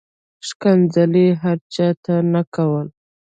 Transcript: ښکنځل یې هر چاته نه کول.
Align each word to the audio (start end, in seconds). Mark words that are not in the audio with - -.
ښکنځل 0.47 1.11
یې 1.23 1.29
هر 1.41 1.57
چاته 1.73 2.15
نه 2.33 2.41
کول. 2.53 2.87